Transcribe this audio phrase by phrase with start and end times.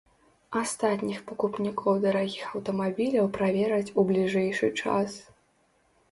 [0.59, 5.11] Астатніх пакупнікоў дарагіх аўтамабіляў правераць у бліжэйшы час.